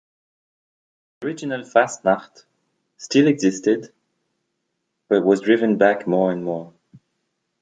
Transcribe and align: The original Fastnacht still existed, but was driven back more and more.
The 1.19 1.27
original 1.27 1.61
Fastnacht 1.61 2.45
still 2.97 3.27
existed, 3.27 3.93
but 5.09 5.23
was 5.23 5.41
driven 5.41 5.77
back 5.77 6.07
more 6.07 6.31
and 6.31 6.43
more. 6.43 6.73